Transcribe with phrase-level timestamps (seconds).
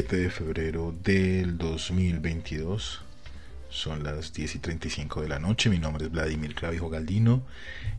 [0.00, 3.02] Bueno, hoy es 7 de febrero del 2022.
[3.68, 5.68] Son las 10 y 35 de la noche.
[5.68, 7.42] Mi nombre es Vladimir Clavijo Galdino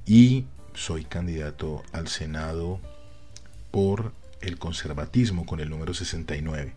[0.05, 2.79] y soy candidato al Senado
[3.69, 6.73] por el conservatismo con el número 69.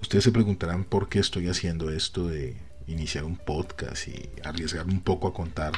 [0.00, 2.56] Ustedes se preguntarán por qué estoy haciendo esto de
[2.86, 5.72] iniciar un podcast y arriesgarme un poco a contar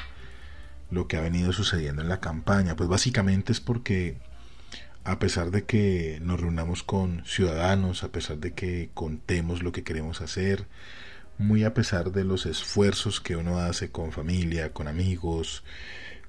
[0.90, 2.76] lo que ha venido sucediendo en la campaña.
[2.76, 4.16] Pues básicamente es porque
[5.04, 9.82] a pesar de que nos reunamos con ciudadanos, a pesar de que contemos lo que
[9.82, 10.66] queremos hacer,
[11.38, 15.64] muy a pesar de los esfuerzos que uno hace con familia, con amigos,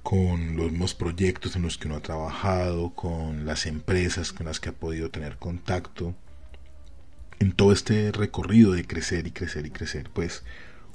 [0.02, 4.58] con los mismos proyectos en los que uno ha trabajado, con las empresas con las
[4.58, 6.14] que ha podido tener contacto,
[7.38, 10.44] en todo este recorrido de crecer y crecer y crecer, pues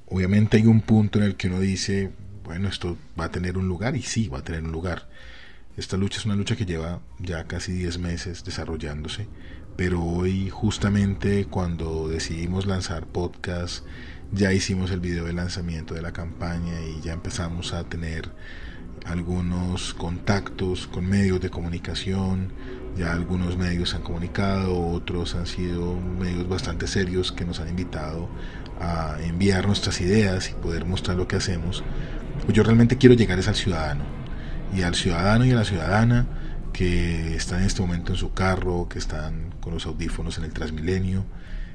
[0.08, 2.12] obviamente hay un punto en el que uno dice,
[2.44, 5.08] bueno, esto va a tener un lugar y sí, va a tener un lugar.
[5.78, 9.28] Esta lucha es una lucha que lleva ya casi 10 meses desarrollándose,
[9.76, 13.86] pero hoy justamente cuando decidimos lanzar podcast,
[14.32, 18.32] ya hicimos el video de lanzamiento de la campaña y ya empezamos a tener
[19.06, 22.54] algunos contactos con medios de comunicación,
[22.98, 28.30] ya algunos medios han comunicado, otros han sido medios bastante serios que nos han invitado
[28.82, 31.84] a enviar nuestras ideas y poder mostrar lo que hacemos.
[32.46, 34.18] Pues yo realmente quiero llegar es al ciudadano,
[34.76, 36.28] y al ciudadano y a la ciudadana
[36.74, 40.54] que están en este momento en su carro, que están con los audífonos en el
[40.54, 41.26] Transmilenio,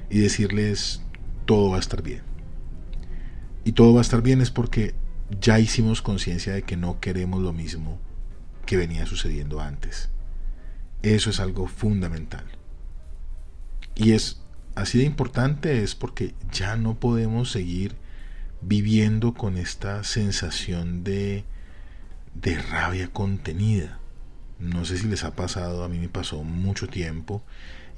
[0.09, 1.01] y decirles
[1.45, 2.21] todo va a estar bien.
[3.65, 4.93] Y todo va a estar bien es porque
[5.41, 7.99] ya hicimos conciencia de que no queremos lo mismo
[8.65, 10.09] que venía sucediendo antes.
[11.01, 12.45] Eso es algo fundamental.
[13.95, 14.41] Y es
[14.75, 17.95] así de importante es porque ya no podemos seguir
[18.61, 21.45] viviendo con esta sensación de
[22.33, 23.99] de rabia contenida.
[24.59, 27.43] No sé si les ha pasado, a mí me pasó mucho tiempo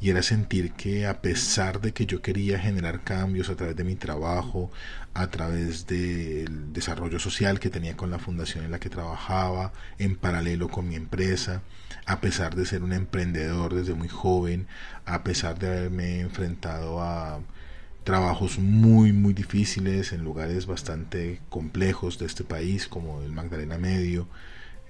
[0.01, 3.83] y era sentir que a pesar de que yo quería generar cambios a través de
[3.83, 4.71] mi trabajo,
[5.13, 10.15] a través del desarrollo social que tenía con la fundación en la que trabajaba, en
[10.15, 11.61] paralelo con mi empresa,
[12.05, 14.67] a pesar de ser un emprendedor desde muy joven,
[15.05, 17.39] a pesar de haberme enfrentado a
[18.05, 24.27] trabajos muy muy difíciles en lugares bastante complejos de este país como el Magdalena Medio,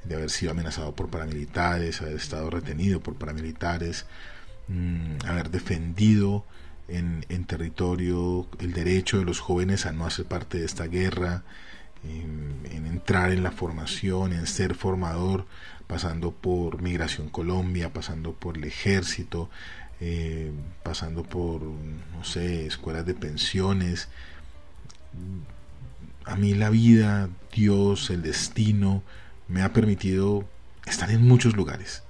[0.04, 4.06] de haber sido amenazado por paramilitares, haber estado retenido por paramilitares,
[4.68, 6.46] mm, haber defendido
[6.88, 11.44] en, territorio el derecho de los jóvenes a no hacer parte de esta guerra,
[12.04, 15.46] en, entrar en la formación, en ser formador,
[15.88, 19.50] pasando por Migración Colombia, pasando por el ejército,
[20.02, 20.52] eh,
[20.84, 24.10] pasando por, no sé, escuelas de pensiones.
[26.26, 29.04] A mí la vida, Dios, el destino,
[29.48, 30.48] me ha permitido
[30.86, 32.04] estar en muchos lugares.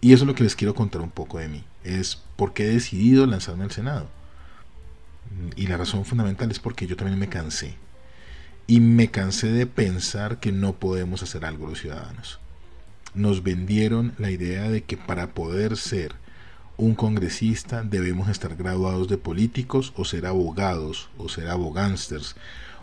[0.00, 1.64] Y eso es lo que les quiero contar un poco de mí.
[1.84, 4.08] Es por qué he decidido lanzarme al Senado.
[5.56, 7.76] Y la razón fundamental es porque yo también me cansé.
[8.66, 12.40] Y me cansé de pensar que no podemos hacer algo los ciudadanos.
[13.14, 16.14] Nos vendieron la idea de que para poder ser
[16.82, 22.34] un congresista debemos estar graduados de políticos o ser abogados o ser abogánsters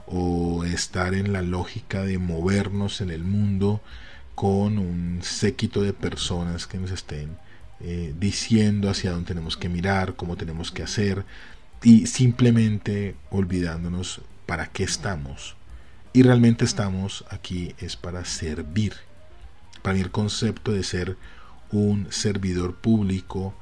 [0.08, 3.82] o estar en la lógica de movernos en el mundo
[4.36, 7.38] con un séquito de personas que nos estén
[7.82, 11.26] eh, diciendo hacia dónde tenemos que mirar, cómo tenemos que hacer
[11.84, 15.58] y simplemente olvidándonos para qué estamos.
[16.14, 18.94] Y realmente estamos aquí es para servir.
[19.82, 21.18] Para mí el concepto de ser
[21.72, 23.54] un servidor público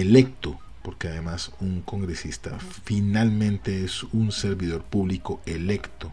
[0.00, 6.12] electo, porque además un congresista finalmente es un servidor público electo.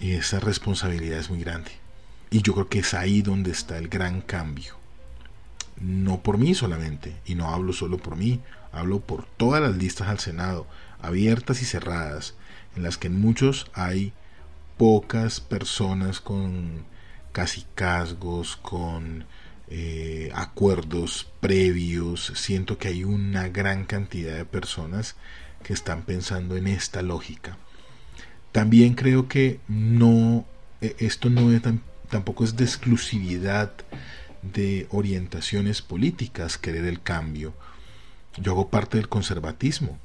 [0.00, 1.72] Y esa responsabilidad es muy grande.
[2.30, 4.74] Y yo creo que es ahí donde está el gran cambio.
[5.80, 8.40] No por mí solamente, y no hablo solo por mí,
[8.72, 10.66] hablo por todas las listas al Senado,
[11.00, 12.34] abiertas y cerradas,
[12.76, 14.12] en las que en muchos hay
[14.76, 16.84] pocas personas con
[17.32, 19.24] casi casgos, con
[19.68, 22.32] eh, acuerdos previos.
[22.36, 25.16] Siento que hay una gran cantidad de personas
[25.62, 27.56] que están pensando en esta lógica.
[28.52, 30.44] También creo que no,
[30.80, 31.62] e, esto no es
[32.10, 33.72] tampoco es de exclusividad
[34.42, 37.54] de orientaciones políticas querer el cambio.
[38.36, 39.98] Yo hago parte del conservatismo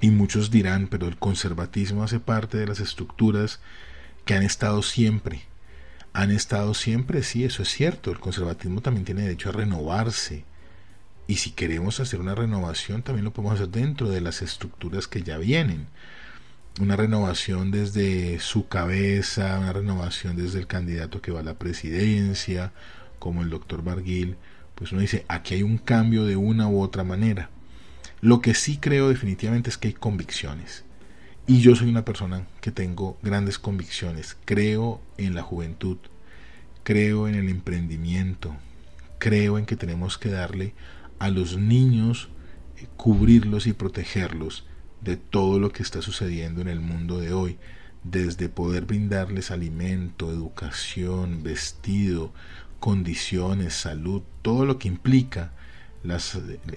[0.00, 3.60] y muchos dirán, pero el conservatismo hace parte de las estructuras
[4.24, 5.49] que han estado siempre
[6.12, 10.44] han estado siempre, sí, eso es cierto, el conservatismo también tiene derecho a renovarse.
[11.26, 15.22] Y si queremos hacer una renovación, también lo podemos hacer dentro de las estructuras que
[15.22, 15.86] ya vienen.
[16.80, 22.72] Una renovación desde su cabeza, una renovación desde el candidato que va a la presidencia,
[23.20, 24.36] como el doctor Barguil,
[24.74, 27.50] pues uno dice, aquí hay un cambio de una u otra manera.
[28.20, 30.84] Lo que sí creo definitivamente es que hay convicciones.
[31.50, 34.36] Y yo soy una persona que tengo grandes convicciones.
[34.44, 35.96] Creo en la juventud,
[36.84, 38.54] creo en el emprendimiento,
[39.18, 40.74] creo en que tenemos que darle
[41.18, 42.28] a los niños,
[42.76, 44.64] eh, cubrirlos y protegerlos
[45.00, 47.58] de todo lo que está sucediendo en el mundo de hoy,
[48.04, 52.32] desde poder brindarles alimento, educación, vestido,
[52.78, 55.52] condiciones, salud, todo lo que implica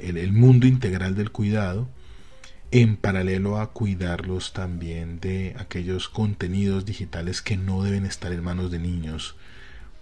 [0.01, 1.87] el, mundo integral del cuidado,
[2.73, 8.71] en paralelo a cuidarlos también de aquellos contenidos digitales que no deben estar en manos
[8.71, 9.35] de niños,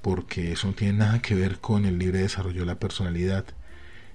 [0.02, 3.44] porque eso no tiene nada que ver con el libre desarrollo de la personalidad,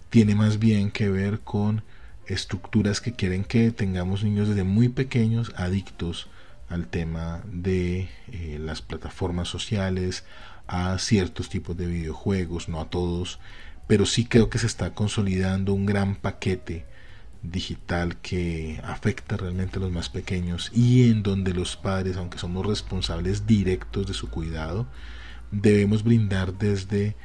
[0.08, 1.82] tiene más bien que ver con
[2.29, 6.31] estructuras que quieren que tengamos niños desde muy pequeños adictos
[6.70, 10.25] al tema de eh, las plataformas sociales,
[10.67, 13.38] a ciertos tipos de videojuegos, no a todos,
[13.87, 16.87] pero sí creo que se está consolidando un gran paquete
[17.43, 22.67] digital que afecta realmente a los más pequeños y en donde los padres, aunque somos
[22.67, 24.87] responsables directos de su cuidado,
[25.50, 27.17] debemos brindar desde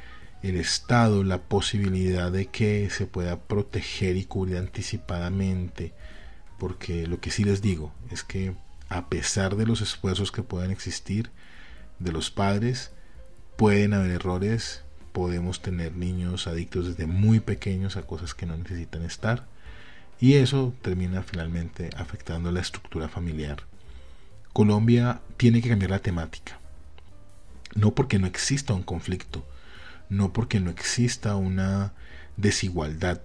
[0.42, 5.92] el Estado la posibilidad de que se pueda proteger y cubrir anticipadamente,
[6.58, 8.54] porque lo que sí les digo es que
[8.88, 11.30] a pesar de los esfuerzos que puedan existir
[11.98, 12.90] de los padres,
[13.56, 14.82] pueden haber errores,
[15.12, 19.46] podemos tener niños adictos desde muy pequeños a cosas que no necesitan estar
[20.22, 23.64] y eso termina finalmente afectando la estructura familiar.
[24.52, 26.60] Colombia tiene que cambiar la temática,
[27.74, 29.44] no porque no exista un conflicto,
[30.08, 31.92] no porque no exista una
[32.36, 33.20] desigualdad,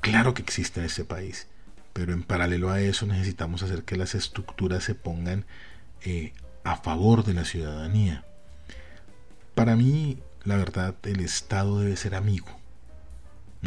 [0.00, 1.46] claro que existe en este país,
[1.92, 5.44] pero en paralelo a eso necesitamos hacer que las estructuras se pongan
[6.06, 6.32] eh,
[6.64, 8.24] a favor de la ciudadanía.
[9.54, 12.63] Para mí, la verdad, el Estado debe ser amigo.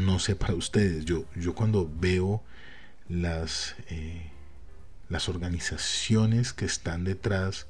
[0.01, 2.43] No sé para ustedes, yo, yo cuando veo
[3.09, 4.29] las, eh,
[5.09, 7.67] las organizaciones que están detrás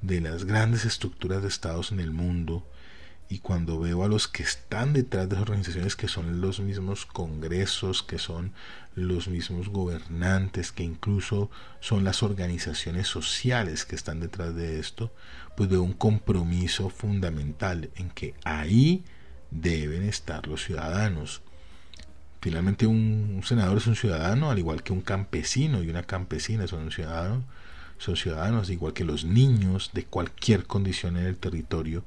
[0.00, 2.66] de las grandes estructuras de estados en el mundo,
[3.28, 7.06] y cuando veo a los que están detrás de las organizaciones que son los mismos
[7.06, 8.52] congresos, que son
[8.94, 11.50] los mismos gobernantes, que incluso
[11.80, 15.12] son las organizaciones sociales que están detrás de esto,
[15.56, 19.04] pues veo un compromiso fundamental en que ahí
[19.50, 21.42] deben estar los ciudadanos.
[22.44, 26.82] Finalmente un, senador es un ciudadano, al igual que un campesino y una campesina son
[26.82, 27.42] un ciudadano,
[27.96, 32.04] son ciudadanos, igual que los niños de cualquier condición en el territorio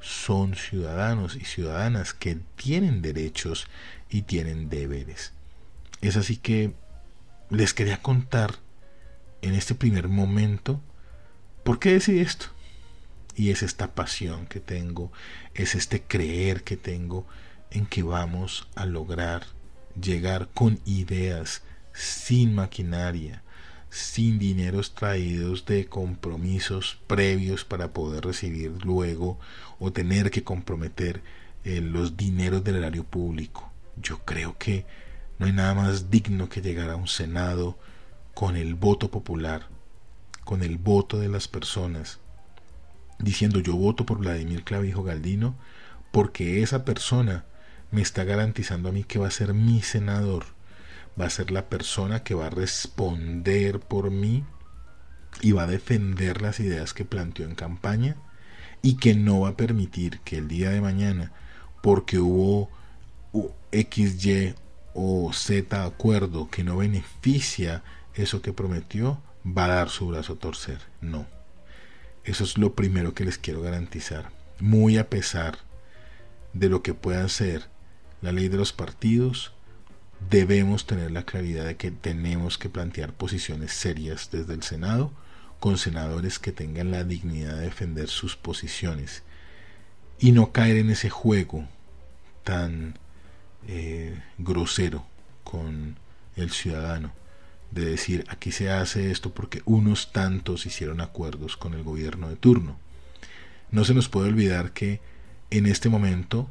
[0.00, 3.66] son ciudadanos y ciudadanas que tienen derechos
[4.08, 5.32] y tienen deberes.
[6.02, 6.72] Es así que
[7.48, 8.60] les quería contar
[9.42, 10.80] en este primer momento
[11.64, 12.46] por qué decidí esto.
[13.34, 15.10] Y es esta pasión que tengo,
[15.54, 17.26] es este creer que tengo
[17.72, 19.58] en que vamos a lograr
[20.00, 21.62] llegar con ideas,
[21.92, 23.42] sin maquinaria,
[23.90, 29.38] sin dineros traídos de compromisos previos para poder recibir luego
[29.78, 31.22] o tener que comprometer
[31.64, 33.70] eh, los dineros del erario público.
[33.96, 34.86] Yo creo que
[35.38, 37.78] no hay nada más digno que llegar a un Senado
[38.34, 39.66] con el voto popular,
[40.44, 42.20] con el voto de las personas,
[43.18, 45.56] diciendo yo voto por Vladimir Clavijo Galdino
[46.12, 47.44] porque esa persona
[47.90, 50.44] me está garantizando a mí que va a ser mi senador
[51.20, 54.44] va a ser la persona que va a responder por mí
[55.40, 58.16] y va a defender las ideas que planteó en campaña
[58.82, 61.32] y que no va a permitir que el día de mañana,
[61.82, 62.70] porque hubo
[63.72, 64.54] X, Y
[64.94, 67.82] o Z acuerdo que no beneficia
[68.14, 70.78] eso que prometió, va a dar su brazo a torcer.
[71.00, 71.26] No.
[72.24, 74.30] Eso es lo primero que les quiero garantizar.
[74.58, 75.58] Muy a pesar
[76.52, 77.68] de lo que pueda ser
[78.22, 79.52] la ley de los partidos,
[80.28, 85.12] debemos tener la claridad de que tenemos que plantear posiciones serias desde el Senado
[85.58, 89.22] con senadores que tengan la dignidad de defender sus posiciones
[90.18, 91.66] y no caer en ese juego
[92.44, 92.98] tan
[93.66, 95.06] eh, grosero
[95.44, 95.96] con
[96.36, 97.12] el ciudadano
[97.70, 102.36] de decir aquí se hace esto porque unos tantos hicieron acuerdos con el gobierno de
[102.36, 102.78] turno.
[103.70, 105.00] No se nos puede olvidar que
[105.50, 106.50] en este momento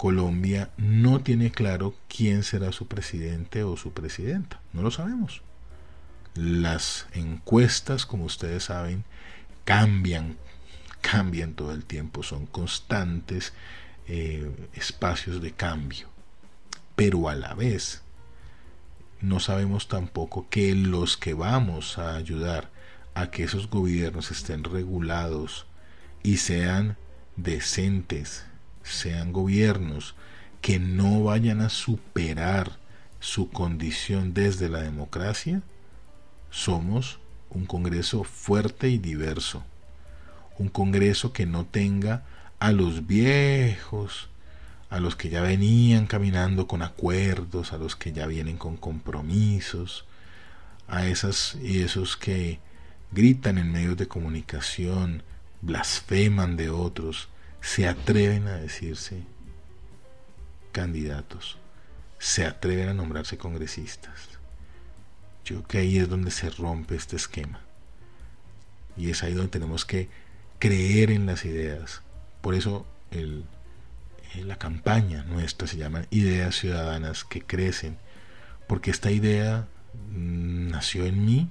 [0.00, 4.58] Colombia no tiene claro quién será su presidente o su presidenta.
[4.72, 5.42] No lo sabemos.
[6.34, 9.04] Las encuestas, como ustedes saben,
[9.66, 10.38] cambian,
[11.02, 13.52] cambian todo el tiempo, son constantes
[14.08, 16.08] eh, espacios de cambio.
[16.96, 18.00] Pero a la vez,
[19.20, 22.70] no sabemos tampoco que los que vamos a ayudar
[23.12, 25.66] a que esos gobiernos estén regulados
[26.22, 26.96] y sean
[27.36, 28.46] decentes,
[28.82, 30.14] sean gobiernos
[30.60, 32.78] que no vayan a superar
[33.18, 35.62] su condición desde la democracia,
[36.50, 37.18] somos
[37.50, 39.64] un Congreso fuerte y diverso,
[40.58, 42.24] un Congreso que no tenga
[42.58, 44.28] a los viejos,
[44.90, 50.04] a los que ya venían caminando con acuerdos, a los que ya vienen con compromisos,
[50.88, 52.58] a esas y esos que
[53.12, 55.22] gritan en medios de comunicación,
[55.62, 57.28] blasfeman de otros,
[57.60, 59.22] se atreven a decirse
[60.72, 61.58] candidatos,
[62.18, 64.28] se atreven a nombrarse congresistas.
[65.44, 67.60] Yo creo que ahí es donde se rompe este esquema.
[68.96, 70.08] Y es ahí donde tenemos que
[70.58, 72.02] creer en las ideas.
[72.40, 73.42] Por eso eh,
[74.44, 77.98] la campaña nuestra se llama Ideas Ciudadanas que Crecen.
[78.66, 79.66] Porque esta idea
[80.12, 81.48] mm, nació en mí,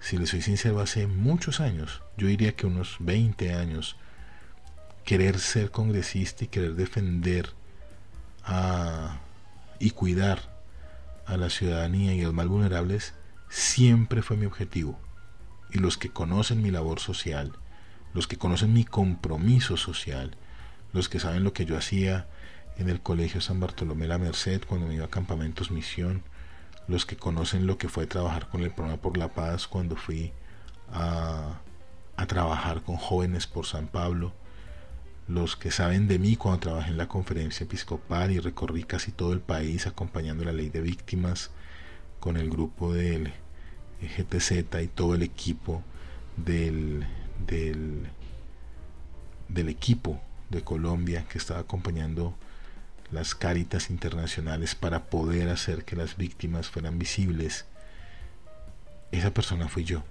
[0.00, 2.02] si le soy sincero, hace muchos años.
[2.16, 3.96] Yo diría que unos 20 años.
[5.04, 7.52] Querer ser congresista y querer defender
[9.78, 10.52] y cuidar
[11.26, 13.14] a la ciudadanía y a los más vulnerables
[13.48, 14.98] siempre fue mi objetivo.
[15.70, 17.52] Y los que conocen mi labor social,
[18.14, 20.36] los que conocen mi compromiso social,
[20.92, 22.28] los que saben lo que yo hacía
[22.76, 26.22] en el Colegio San Bartolomé la Merced cuando me iba a campamentos misión,
[26.88, 30.32] los que conocen lo que fue trabajar con el programa por la paz cuando fui
[30.92, 31.60] a,
[32.16, 34.32] a trabajar con jóvenes por San Pablo,
[35.34, 39.32] los que saben de mí cuando trabajé en la conferencia episcopal y recorrí casi todo
[39.32, 41.50] el país acompañando la ley de víctimas
[42.20, 43.32] con el grupo del
[44.00, 45.82] GTZ y todo el equipo
[46.36, 47.06] del,
[47.46, 48.08] del,
[49.48, 50.20] del equipo
[50.50, 52.34] de Colombia que estaba acompañando
[53.10, 57.66] las cáritas internacionales para poder hacer que las víctimas fueran visibles,
[59.12, 60.02] esa persona fui yo.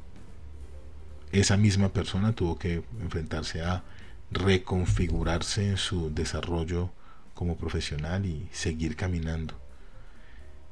[1.32, 3.84] Esa misma persona tuvo que enfrentarse a
[4.31, 6.89] reconfigurarse en su desarrollo
[7.33, 9.55] como profesional y seguir caminando.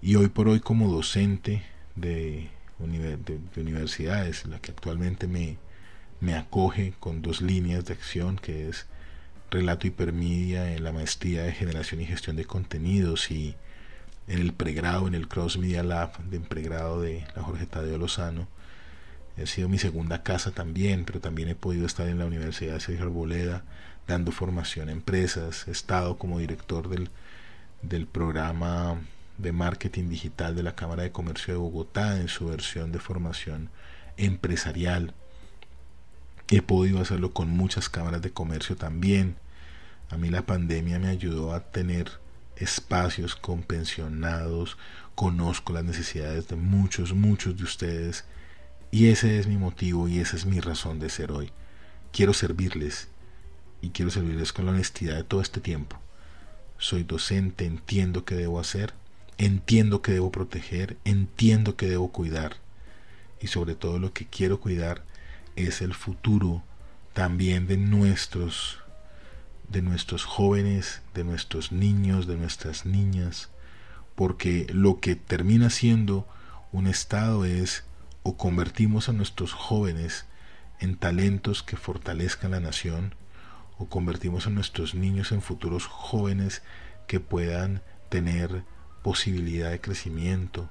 [0.01, 1.63] Y hoy por hoy como docente
[1.95, 2.49] de,
[3.57, 5.57] universidades, la que actualmente me,
[6.21, 8.87] me acoge con dos líneas de acción, que es
[9.51, 13.55] relato hipermedia en la maestría de generación y gestión de contenidos y
[14.27, 18.47] en el pregrado, en el Cross Media Lab de pregrado de la Jorge Tadeo Lozano,
[19.43, 22.79] ha sido mi segunda casa también, pero también he podido estar en la Universidad de
[22.79, 23.63] Sergio Arboleda
[24.07, 25.67] dando formación a empresas.
[25.67, 27.09] He estado como director del,
[27.81, 28.99] del programa
[29.37, 33.69] de marketing digital de la Cámara de Comercio de Bogotá en su versión de formación
[34.17, 35.13] empresarial.
[36.49, 39.35] He podido hacerlo con muchas cámaras de comercio también.
[40.09, 42.09] A mí la pandemia me ayudó a tener
[42.57, 44.77] espacios con pensionados,
[45.15, 48.25] conozco las necesidades de muchos, muchos de ustedes
[48.91, 51.51] y ese es mi motivo y esa es mi razón de ser hoy.
[52.11, 53.07] Quiero servirles
[53.81, 55.97] y quiero servirles con la honestidad de todo este tiempo.
[56.77, 58.93] Soy docente, entiendo que debo hacer,
[59.37, 62.57] entiendo que debo proteger, entiendo que debo cuidar.
[63.41, 65.03] Y sobre todo lo que quiero cuidar
[65.55, 66.63] es el futuro
[67.13, 68.79] también de nuestros
[69.69, 73.49] de nuestros jóvenes, de nuestros niños, de nuestras niñas,
[74.15, 76.27] porque lo que termina siendo
[76.71, 77.83] un estado es
[78.29, 80.27] o convertimos a nuestros jóvenes
[80.79, 83.15] en talentos que fortalezcan la nación,
[83.79, 86.61] o convertimos a nuestros niños en futuros jóvenes
[87.07, 88.65] que puedan tener
[89.01, 90.69] posibilidad de crecimiento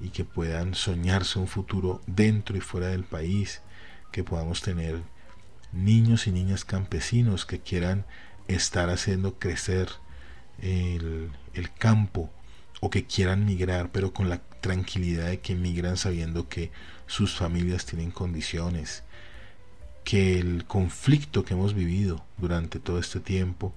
[0.00, 3.62] y que puedan soñarse un futuro dentro y fuera del país,
[4.10, 5.00] que podamos tener
[5.70, 8.06] niños y niñas campesinos que quieran
[8.48, 9.88] estar haciendo crecer
[10.60, 12.28] el, el campo
[12.80, 16.70] o que quieran migrar, pero con la tranquilidad de que migran sabiendo que
[17.06, 19.02] sus familias tienen condiciones,
[20.04, 23.74] que el conflicto que hemos vivido durante todo este tiempo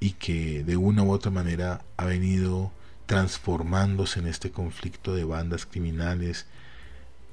[0.00, 2.72] y que de una u otra manera ha venido
[3.06, 6.46] transformándose en este conflicto de bandas criminales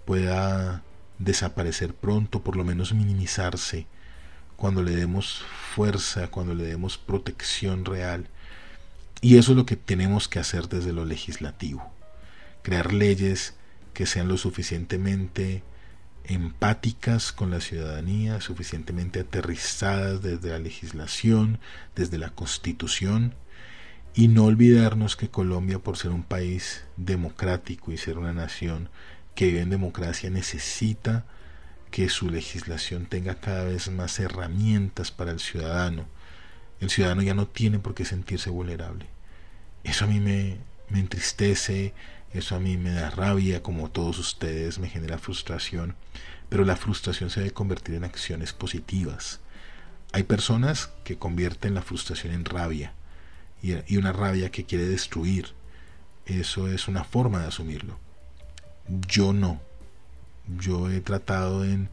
[0.05, 0.83] pueda
[1.19, 3.85] desaparecer pronto, por lo menos minimizarse,
[4.55, 5.43] cuando le demos
[5.75, 8.27] fuerza, cuando le demos protección real.
[9.21, 11.91] Y eso es lo que tenemos que hacer desde lo legislativo
[12.61, 13.55] crear leyes
[13.93, 15.63] que sean lo suficientemente
[16.23, 21.59] empáticas con la ciudadanía, suficientemente aterrizadas desde la legislación,
[21.95, 23.33] desde la constitución,
[24.13, 28.89] y no olvidarnos que Colombia, por ser un país democrático y ser una nación
[29.35, 31.25] que vive en democracia, necesita
[31.91, 36.05] que su legislación tenga cada vez más herramientas para el ciudadano.
[36.79, 39.07] El ciudadano ya no tiene por qué sentirse vulnerable.
[39.83, 40.57] Eso a mí me,
[40.89, 41.93] me entristece,
[42.33, 45.95] eso a mí me da rabia, como todos ustedes, me genera frustración,
[46.47, 49.39] pero la frustración se debe convertir en acciones positivas.
[50.11, 52.93] Hay personas que convierten la frustración en rabia
[53.61, 55.53] y una rabia que quiere destruir.
[56.25, 57.99] Eso es una forma de asumirlo.
[58.87, 59.61] Yo no.
[60.47, 61.89] Yo he tratado en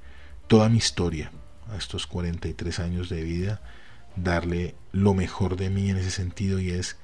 [0.46, 1.30] toda mi historia,
[1.70, 3.60] a estos 43 años de vida,
[4.16, 6.96] darle lo mejor de mí en ese sentido y es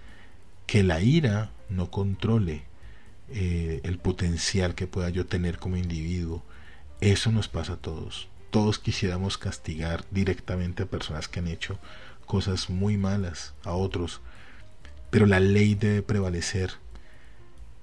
[0.66, 2.64] que la ira no controle
[3.34, 6.42] eh, el potencial que pueda yo tener como individuo.
[7.00, 8.28] Eso nos pasa a todos.
[8.50, 11.78] Todos quisiéramos castigar directamente a personas que han hecho
[12.26, 14.20] cosas muy malas a otros,
[15.10, 16.72] pero la ley debe prevalecer.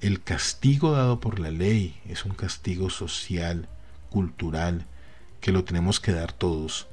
[0.01, 3.67] El castigo dado por la ley es un castigo social,
[4.09, 4.85] cultural,
[5.41, 6.87] que lo tenemos que dar todos.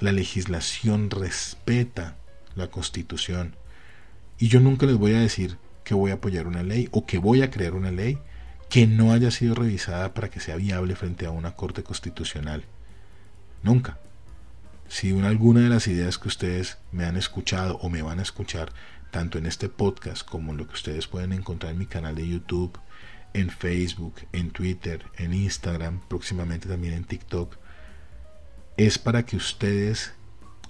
[0.00, 2.16] La legislación respeta
[2.54, 3.54] la constitución.
[4.38, 5.58] Y yo nunca les voy a decir
[5.90, 8.20] que voy a apoyar una ley o que voy a crear una ley
[8.68, 12.62] que no haya sido revisada para que sea viable frente a una corte constitucional.
[13.64, 13.98] Nunca.
[14.86, 18.22] Si una, alguna de las ideas que ustedes me han escuchado o me van a
[18.22, 18.72] escuchar,
[19.10, 22.28] tanto en este podcast como en lo que ustedes pueden encontrar en mi canal de
[22.28, 22.78] YouTube,
[23.34, 27.56] en Facebook, en Twitter, en Instagram, próximamente también en TikTok,
[28.76, 30.12] es para que ustedes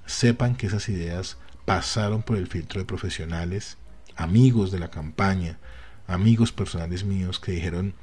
[0.07, 1.37] sepan que esas ideas
[1.67, 3.77] pasaron por el filtro de profesionales,
[4.21, 5.59] amigos de la campaña,
[6.07, 7.95] amigos personales míos que dijeron,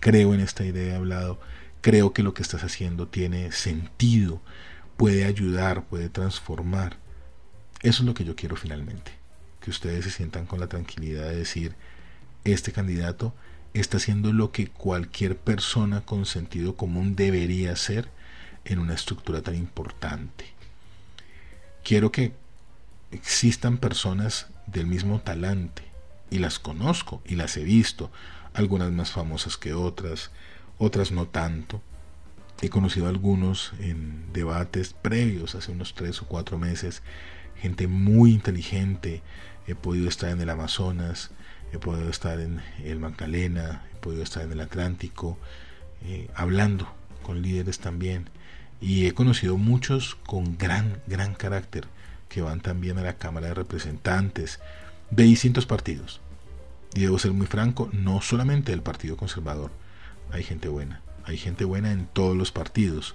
[0.00, 1.40] creo en esta idea, he hablado,
[1.80, 4.42] creo que lo que estás haciendo tiene sentido,
[4.96, 6.98] puede ayudar, puede transformar.
[7.80, 9.12] Eso es lo que yo quiero finalmente,
[9.60, 11.74] que ustedes se sientan con la tranquilidad de decir,
[12.44, 13.34] este candidato
[13.72, 18.10] está haciendo lo que cualquier persona con sentido común debería hacer
[18.66, 20.44] en una estructura tan importante.
[21.82, 22.32] Quiero que
[23.10, 25.92] existan personas del mismo talante,
[26.32, 28.10] y las conozco y las he visto,
[28.54, 30.30] algunas más famosas que otras,
[30.78, 31.82] otras no tanto.
[32.62, 37.02] He conocido algunos en debates previos, hace unos tres o cuatro meses,
[37.60, 39.22] gente muy inteligente.
[39.66, 41.30] He podido estar en el Amazonas,
[41.72, 45.38] he podido estar en el Magdalena, he podido estar en el Atlántico,
[46.04, 48.30] eh, hablando con líderes también.
[48.80, 51.86] Y he conocido muchos con gran, gran carácter
[52.32, 54.58] que van también a la Cámara de Representantes
[55.10, 56.20] de distintos partidos.
[56.94, 59.70] Y debo ser muy franco, no solamente del Partido Conservador.
[60.30, 63.14] Hay gente buena, hay gente buena en todos los partidos.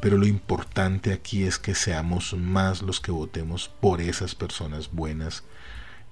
[0.00, 5.44] Pero lo importante aquí es que seamos más los que votemos por esas personas buenas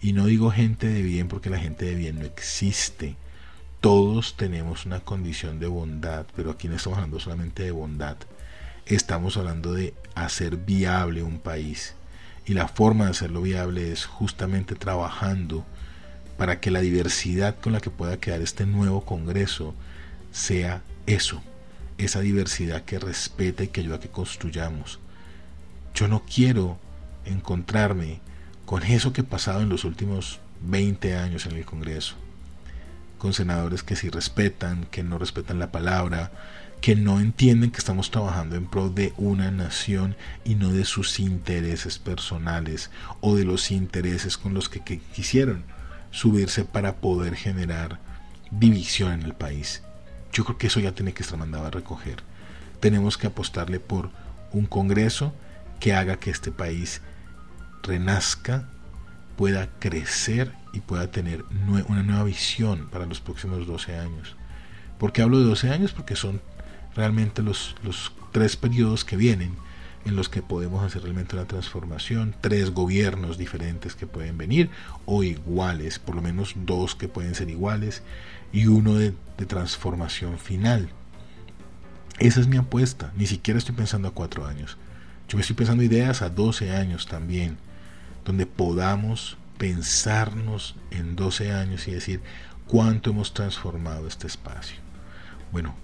[0.01, 3.17] y no digo gente de bien porque la gente de bien no existe.
[3.81, 8.17] Todos tenemos una condición de bondad, pero aquí no estamos hablando solamente de bondad.
[8.87, 11.95] Estamos hablando de hacer viable un país.
[12.49, 15.67] Y la forma de hacerlo viable es justamente trabajando
[16.39, 19.75] para que la diversidad con la que pueda quedar este nuevo Congreso
[20.33, 21.43] sea eso,
[21.99, 24.99] esa diversidad que respeta y que ayuda a que construyamos.
[25.95, 26.79] Yo no quiero
[27.27, 28.21] encontrarme
[28.65, 32.15] con eso que ha pasado en los últimos 20 años en el Congreso,
[33.19, 36.31] con senadores que sí respetan, que no respetan la palabra,
[36.81, 41.19] que no entienden que estamos trabajando en pro de una nación y no de sus
[41.19, 45.65] intereses personales o de los intereses con los que, quisieron
[46.11, 47.99] subirse para poder generar
[48.51, 49.83] división en el país.
[50.33, 52.23] Yo creo que eso ya tiene que estar mandado a recoger.
[52.81, 54.11] Tenemos que apostarle por
[54.53, 55.35] un Congreso
[55.81, 57.03] que haga que este país
[57.83, 58.69] renazca,
[59.37, 61.45] pueda crecer y pueda tener
[61.89, 64.37] una nueva visión para los próximos 12 años.
[64.99, 65.93] ¿Por qué hablo de 12 años?
[65.93, 66.41] Porque son
[66.99, 69.53] realmente los, los tres periodos que vienen
[70.05, 74.69] en los que podemos hacer realmente una transformación, tres gobiernos diferentes que pueden venir
[75.07, 78.03] o iguales, por lo menos dos que pueden ser iguales
[78.53, 80.89] y uno de, de transformación final.
[82.19, 84.77] Esa es mi apuesta, ni siquiera estoy pensando a cuatro años.
[85.29, 87.59] Yo me estoy pensando ideas a 12 años también
[88.25, 92.21] donde podamos pensarnos en 12 años y decir
[92.67, 94.79] cuánto hemos transformado este espacio.
[95.53, 95.77] Bueno,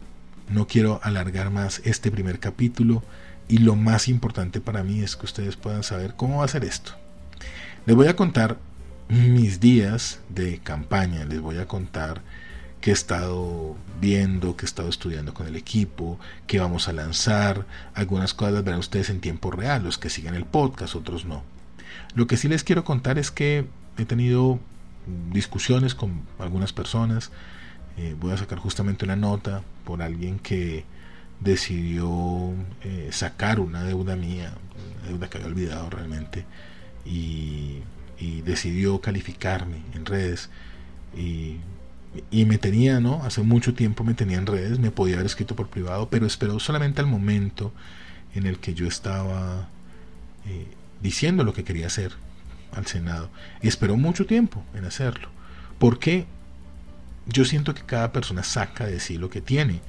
[0.49, 3.03] no quiero alargar más este primer capítulo
[3.49, 6.65] y lo más importante para mí es que ustedes puedan saber cómo va a ser
[6.65, 6.93] esto.
[7.87, 8.59] Les voy a contar
[9.09, 12.23] mis días de campaña, les voy a contar
[12.81, 17.67] que he estado viendo, que he estado estudiando con el equipo, que vamos a lanzar.
[17.95, 21.43] Algunas cosas las verán ustedes en tiempo real, los que siguen el podcast, otros no.
[22.15, 24.59] Lo que sí les quiero contar es que he tenido
[25.33, 27.31] discusiones con algunas personas.
[27.97, 30.85] Eh, voy a sacar justamente una nota por alguien que
[31.41, 32.53] decidió
[32.83, 34.55] eh, sacar una deuda mía,
[35.01, 36.45] una deuda que había olvidado realmente,
[37.05, 37.83] y,
[38.45, 40.49] decidió calificarme en redes.
[41.15, 41.59] Y,
[42.31, 43.23] y, me tenía, ¿no?
[43.23, 46.59] Hace mucho tiempo me tenía en redes, me podía haber escrito por privado, pero esperó
[46.59, 47.73] solamente al momento
[48.35, 49.69] en el que yo estaba
[50.47, 50.67] eh,
[51.03, 52.13] diciendo lo que quería hacer,
[52.73, 53.31] al Senado.
[53.63, 55.29] Y esperó mucho tiempo en hacerlo.
[55.79, 56.27] Porque
[57.27, 59.81] yo siento que cada persona saca de sí lo que tiene.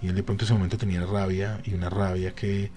[0.00, 2.70] Y él de pronto en ese momento tenía rabia y una rabia que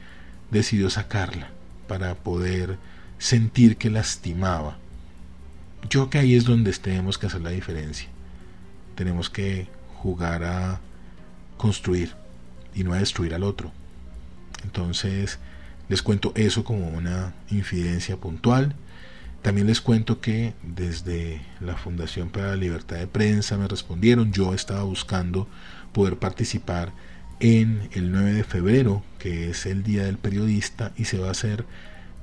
[0.50, 1.50] decidió sacarla
[1.88, 2.78] para poder
[3.20, 4.78] sentir que lastimaba.
[5.90, 8.10] Yo que ahí es donde tenemos que hacer la diferencia.
[8.96, 10.80] Tenemos que jugar a
[11.58, 12.16] construir
[12.74, 13.72] y no a destruir al otro.
[14.64, 15.40] Entonces
[15.90, 18.76] les cuento eso como una infidencia puntual.
[19.42, 24.32] También les cuento que desde la Fundación para la Libertad de Prensa me respondieron.
[24.32, 25.48] Yo estaba buscando
[25.94, 26.94] poder participar
[27.40, 31.32] en el 9 de febrero, que es el Día del Periodista, y se va a
[31.32, 31.66] hacer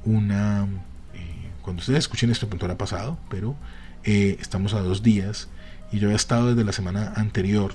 [0.04, 0.68] una...
[1.14, 3.56] Eh, cuando ustedes escuchen esto, pronto habrá pasado, pero
[4.04, 5.48] eh, estamos a dos días
[5.90, 7.74] y yo he estado desde la semana anterior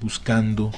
[0.00, 0.70] buscando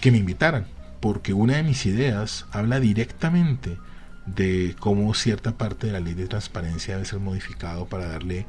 [0.00, 0.66] que me invitaran,
[1.00, 3.78] porque una de mis ideas habla directamente
[4.26, 8.46] de cómo cierta parte de la ley de transparencia debe ser modificado para darle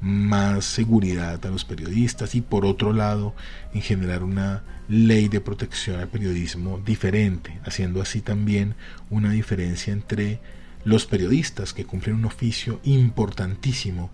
[0.00, 3.34] más seguridad a los periodistas y por otro lado
[3.72, 8.74] en generar una ley de protección al periodismo diferente, haciendo así también
[9.10, 10.38] una diferencia entre
[10.84, 14.10] los periodistas que cumplen un oficio importantísimo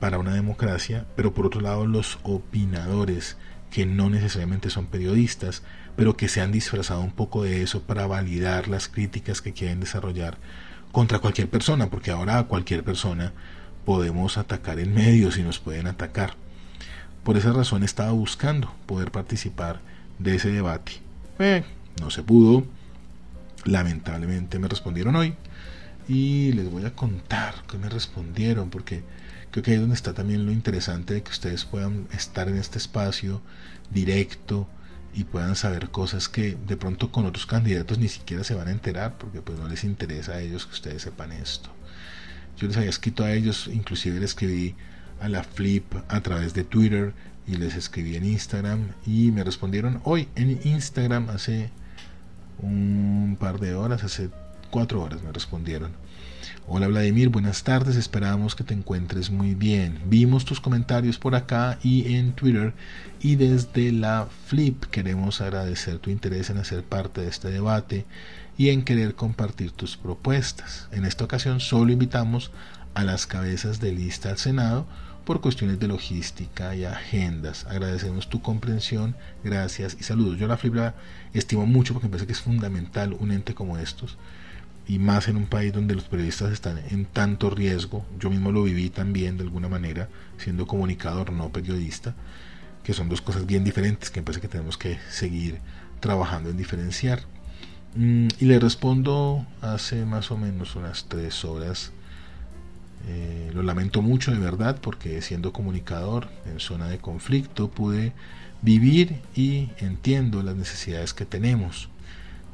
[0.00, 3.36] para una democracia, pero por otro lado los opinadores
[3.70, 5.62] que no necesariamente son periodistas,
[5.98, 9.80] pero que se han disfrazado un poco de eso para validar las críticas que quieren
[9.80, 10.38] desarrollar
[10.92, 13.32] contra cualquier persona, porque ahora a cualquier persona
[13.84, 16.34] podemos atacar en medios y nos pueden atacar.
[17.24, 19.80] Por esa razón estaba buscando poder participar
[20.20, 20.92] de ese debate.
[21.40, 21.64] Eh,
[22.00, 22.64] no se pudo.
[23.64, 25.34] Lamentablemente me respondieron hoy.
[26.06, 29.02] Y les voy a contar que me respondieron, porque
[29.50, 32.56] creo que ahí es donde está también lo interesante de que ustedes puedan estar en
[32.56, 33.42] este espacio
[33.90, 34.68] directo
[35.14, 38.72] y puedan saber cosas que de pronto con otros candidatos ni siquiera se van a
[38.72, 41.70] enterar porque pues no les interesa a ellos que ustedes sepan esto.
[42.56, 44.74] Yo les había escrito a ellos, inclusive les escribí
[45.20, 47.14] a la Flip a través de Twitter
[47.46, 51.70] y les escribí en Instagram y me respondieron hoy en Instagram hace
[52.60, 54.30] un par de horas, hace
[54.70, 55.92] cuatro horas me respondieron
[56.66, 60.00] Hola Vladimir, buenas tardes, esperamos que te encuentres muy bien.
[60.06, 62.74] Vimos tus comentarios por acá y en Twitter
[63.20, 68.04] y desde la Flip queremos agradecer tu interés en hacer parte de este debate
[68.56, 70.88] y en querer compartir tus propuestas.
[70.92, 72.50] En esta ocasión solo invitamos
[72.94, 74.86] a las cabezas de lista al Senado
[75.24, 77.66] por cuestiones de logística y agendas.
[77.66, 80.38] Agradecemos tu comprensión, gracias y saludos.
[80.38, 80.94] Yo la Flip la
[81.32, 84.16] estimo mucho porque me parece que es fundamental un ente como estos
[84.88, 88.04] y más en un país donde los periodistas están en tanto riesgo.
[88.18, 92.14] Yo mismo lo viví también de alguna manera, siendo comunicador, no periodista,
[92.82, 95.58] que son dos cosas bien diferentes que me parece que tenemos que seguir
[96.00, 97.20] trabajando en diferenciar.
[97.94, 101.92] Mm, y le respondo hace más o menos unas tres horas.
[103.06, 108.12] Eh, lo lamento mucho de verdad porque siendo comunicador en zona de conflicto pude
[108.62, 111.88] vivir y entiendo las necesidades que tenemos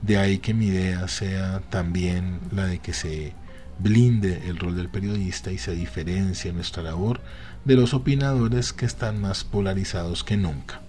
[0.05, 3.33] de ahí que mi idea sea también la de que se
[3.79, 7.23] blinde el rol del periodista y se diferencie nuestra labor
[7.65, 10.81] de los opinadores que están más polarizados que nunca.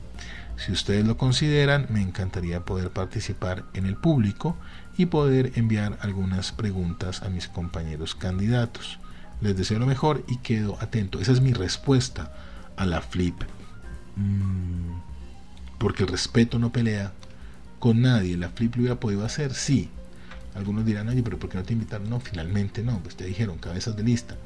[0.58, 4.58] Si ustedes lo consideran, me encantaría poder participar en el público
[4.97, 8.99] y poder enviar algunas preguntas a mis compañeros candidatos.
[9.39, 11.21] Les deseo lo mejor y quedo atento.
[11.21, 12.34] Esa es mi respuesta
[12.75, 13.36] a la flip.
[14.17, 14.99] Mm,
[15.78, 17.13] porque el respeto no pelea
[17.86, 18.36] con nadie.
[18.36, 19.91] La Flip lo hubiera podido hacer, sí.
[20.56, 22.10] Algunos dirán, oye, pero ¿por qué no te invitaron?
[22.10, 24.38] No, finalmente no, pues te dijeron, cabezas de lista.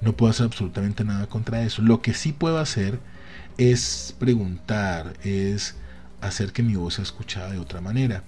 [0.00, 1.82] No puedo hacer absolutamente nada contra eso.
[1.82, 3.00] Lo que sí puedo hacer
[3.58, 5.74] es preguntar, es
[6.20, 8.22] hacer que mi voz sea escuchada de otra manera.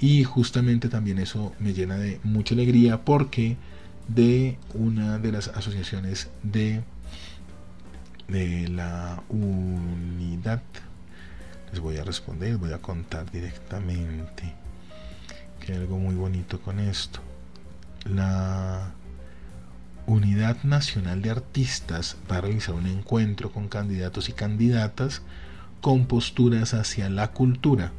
[0.00, 3.58] Y justamente también eso me llena de mucha alegría porque
[4.08, 6.82] de una de las asociaciones de,
[8.28, 10.62] de la unidad
[11.70, 14.54] les voy a responder, voy a contar directamente
[15.60, 17.20] que algo muy bonito con esto.
[18.04, 18.92] La
[20.06, 25.22] Unidad Nacional de Artistas va a realizar un encuentro con candidatos y candidatas
[25.80, 27.92] con posturas hacia la cultura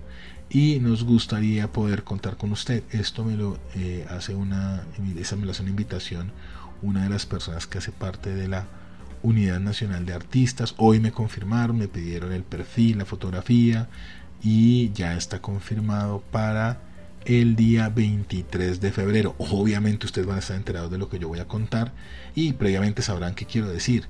[0.49, 2.83] y nos gustaría poder contar con usted.
[2.91, 4.83] Esto me lo eh, hace una,
[5.17, 6.31] esa me lo hace una invitación
[6.81, 8.65] una de las personas que hace parte de la
[9.23, 10.75] Unidad Nacional de Artistas.
[10.77, 13.87] Hoy me confirmaron, me pidieron el perfil, la fotografía
[14.43, 16.79] y ya está confirmado para
[17.25, 19.35] el día 23 de febrero.
[19.37, 21.93] Obviamente ustedes van a estar enterados de lo que yo voy a contar
[22.35, 24.05] y previamente sabrán qué quiero decir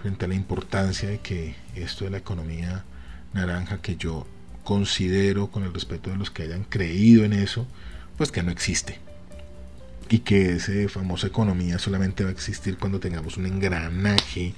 [0.00, 2.84] frente a la importancia de que esto de la economía
[3.32, 4.26] naranja que yo
[4.64, 7.66] considero con el respeto de los que hayan creído en eso,
[8.16, 9.07] pues que no existe.
[10.08, 14.54] Y que esa famosa economía solamente va a existir cuando tengamos un engranaje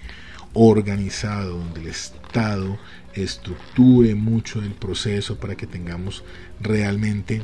[0.54, 2.78] organizado donde el Estado
[3.14, 6.24] estructure mucho el proceso para que tengamos
[6.60, 7.42] realmente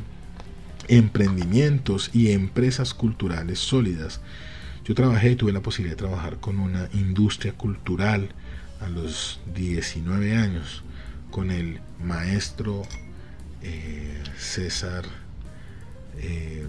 [0.87, 4.21] emprendimientos y empresas culturales sólidas.
[4.85, 8.29] Yo trabajé y tuve la posibilidad de trabajar con una industria cultural
[8.79, 10.83] a los 19 años
[11.31, 12.83] con el maestro
[13.61, 15.03] eh, César
[16.19, 16.65] eh,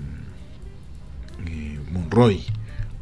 [1.47, 2.45] eh, Monroy,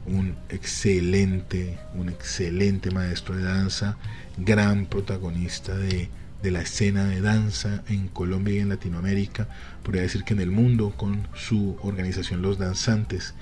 [0.06, 3.96] un excelente, un excelente maestro de danza,
[4.36, 6.08] gran protagonista de,
[6.42, 9.48] de, la escena de danza en Colombia y en Latinoamérica,
[9.82, 13.34] podría decir que en el mundo con su organización Los Danzantes.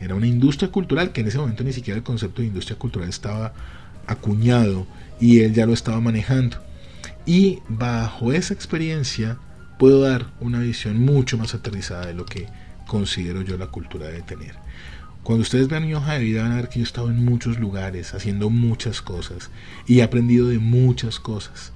[0.00, 3.08] Era una industria cultural que en ese momento ni siquiera el concepto de industria cultural
[3.08, 3.52] estaba
[4.06, 4.86] acuñado
[5.20, 6.58] y él ya lo estaba manejando.
[7.26, 9.38] Y bajo esa experiencia
[9.78, 12.46] puedo dar una visión mucho más aterrizada de lo que
[12.88, 14.56] considero yo la cultura de tener.
[15.22, 17.24] Cuando ustedes vean mi hoja de vida van a ver que yo he estado en
[17.24, 19.50] muchos lugares haciendo muchas cosas
[19.86, 21.72] y he aprendido de muchas cosas.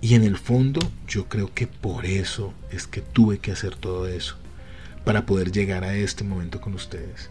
[0.00, 4.06] Y en el fondo yo creo que por eso es que tuve que hacer todo
[4.06, 4.36] eso,
[5.04, 7.30] para poder llegar a este momento con ustedes.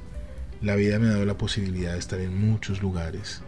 [0.62, 3.42] La vida me ha dado la posibilidad de estar en muchos lugares,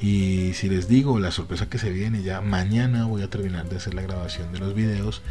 [0.00, 3.76] Y si les digo la sorpresa que se viene, ya mañana voy a terminar de
[3.76, 5.22] hacer la grabación de los videos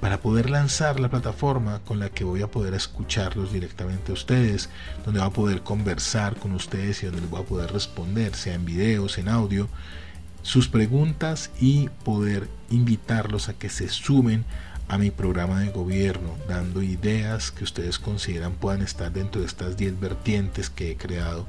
[0.00, 4.68] para poder lanzar la plataforma con la que voy a poder escucharlos directamente a ustedes,
[5.04, 8.54] donde voy a poder conversar con ustedes y donde les voy a poder responder, sea
[8.54, 9.68] en videos, en audio,
[10.46, 14.44] sus preguntas y poder invitarlos a que se sumen
[14.86, 19.76] a mi programa de gobierno, dando ideas que ustedes consideran puedan estar dentro de estas
[19.76, 21.48] 10 vertientes que he creado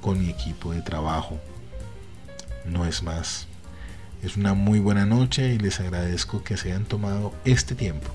[0.00, 1.38] con mi equipo de trabajo.
[2.64, 3.46] No es más.
[4.22, 8.08] Es una muy buena noche y les agradezco que se hayan tomado este tiempo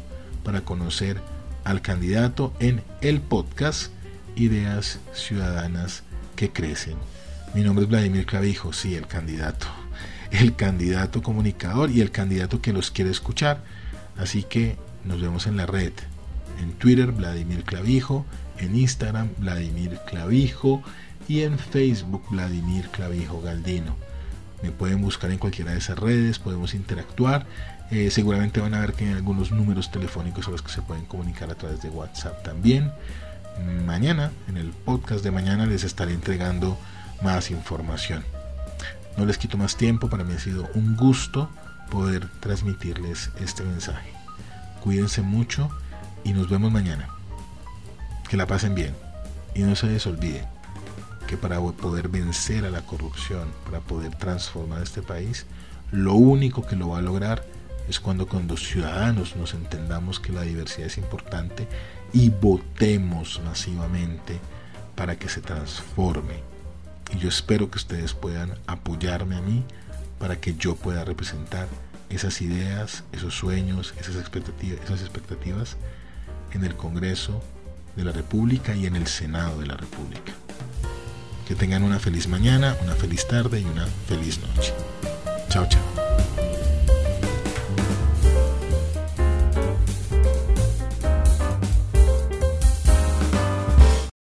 [0.44, 1.22] para conocer
[1.64, 3.92] al candidato en el podcast
[4.36, 6.02] Ideas Ciudadanas
[6.36, 6.98] que Crecen.
[7.54, 9.83] Mi nombre es Vladimir Clavijo, sí, el candidato.
[10.34, 13.64] El candidato comunicador y el candidato que los quiere escuchar.
[14.18, 15.94] Así que nos vemos en la red.
[16.60, 18.26] En Twitter, Vladimir Clavijo.
[18.58, 20.82] En Instagram, Vladimir Clavijo.
[21.28, 23.96] Y en Facebook, Vladimir Clavijo Galdino.
[24.64, 27.46] Me pueden buscar en cualquiera de esas redes, podemos interactuar.
[27.92, 31.06] Eh, seguramente van a ver que hay algunos números telefónicos a los que se pueden
[31.06, 32.92] comunicar a través de WhatsApp también.
[33.86, 36.78] Mañana, en el podcast de mañana, les estaré entregando
[37.22, 38.24] más información.
[39.18, 41.50] No les quito más tiempo, para mí ha sido un gusto
[41.92, 44.12] poder transmitirles este mensaje.
[44.82, 45.70] Cuídense mucho
[46.24, 47.10] y nos vemos mañana.
[48.28, 48.96] Que la pasen bien
[49.54, 50.48] y no se les olvide
[51.28, 55.46] que para poder vencer a la corrupción, para poder transformar este país,
[55.92, 57.46] lo único que lo va a lograr
[57.88, 61.68] es cuando con los ciudadanos nos entendamos que la diversidad es importante
[62.14, 64.40] y votemos masivamente
[64.96, 66.53] para que se transforme.
[67.12, 69.64] Y yo espero que ustedes puedan apoyarme a mí
[70.20, 71.68] para que yo pueda representar
[72.10, 75.78] esas ideas, esos sueños, esas expectativas, esas expectativas
[76.54, 77.44] en el Congreso
[77.96, 80.34] de la República y en el Senado de la República.
[81.48, 84.74] Que tengan una feliz mañana, una feliz tarde y una feliz noche.
[85.50, 86.03] Chao, chao.